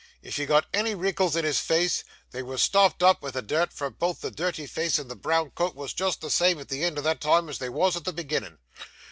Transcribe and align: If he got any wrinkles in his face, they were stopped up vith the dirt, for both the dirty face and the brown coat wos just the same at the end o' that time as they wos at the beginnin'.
If 0.23 0.37
he 0.37 0.47
got 0.47 0.65
any 0.73 0.95
wrinkles 0.95 1.35
in 1.35 1.45
his 1.45 1.59
face, 1.59 2.03
they 2.31 2.41
were 2.41 2.57
stopped 2.57 3.03
up 3.03 3.21
vith 3.21 3.33
the 3.33 3.43
dirt, 3.43 3.71
for 3.71 3.91
both 3.91 4.21
the 4.21 4.31
dirty 4.31 4.65
face 4.65 4.97
and 4.97 5.11
the 5.11 5.15
brown 5.15 5.51
coat 5.51 5.75
wos 5.75 5.93
just 5.93 6.21
the 6.21 6.31
same 6.31 6.57
at 6.59 6.69
the 6.69 6.83
end 6.83 6.97
o' 6.97 7.03
that 7.03 7.21
time 7.21 7.47
as 7.49 7.59
they 7.59 7.69
wos 7.69 7.95
at 7.95 8.05
the 8.05 8.11
beginnin'. 8.13 8.57